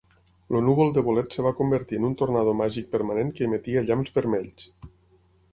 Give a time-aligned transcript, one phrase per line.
[0.59, 4.15] El núvol de bolet es va convertir en un tornado màgic permanent que emetia llamps
[4.17, 4.71] vermells.